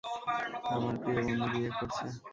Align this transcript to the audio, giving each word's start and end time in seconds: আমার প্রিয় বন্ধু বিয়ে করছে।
আমার 0.71 0.95
প্রিয় 1.01 1.21
বন্ধু 1.27 1.47
বিয়ে 1.53 1.71
করছে। 1.77 2.05